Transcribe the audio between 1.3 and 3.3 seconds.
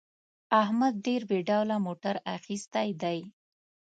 ډوله موټر اخیستی دی.